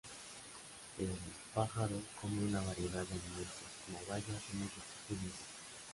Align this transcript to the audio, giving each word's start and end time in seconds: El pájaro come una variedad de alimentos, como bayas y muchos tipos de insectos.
El 0.97 1.09
pájaro 1.53 1.95
come 2.19 2.41
una 2.45 2.59
variedad 2.61 3.05
de 3.05 3.13
alimentos, 3.13 3.69
como 3.85 3.99
bayas 4.09 4.41
y 4.51 4.57
muchos 4.57 4.83
tipos 5.07 5.21
de 5.21 5.27
insectos. 5.27 5.39